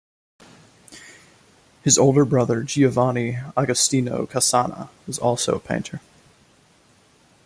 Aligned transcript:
His 1.83 1.99
older 1.99 2.25
brother 2.25 2.63
Giovanni 2.63 3.37
Agostino 3.55 4.25
Cassana 4.25 4.89
was 5.05 5.19
also 5.19 5.53
a 5.53 5.59
painter. 5.59 6.01